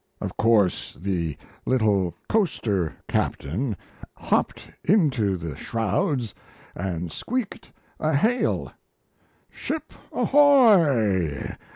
[0.19, 3.77] Of course, the little coaster captain
[4.17, 6.33] hopped into the shrouds
[6.73, 8.71] and squeaked a hail:
[9.51, 11.55] 'Ship ahoy!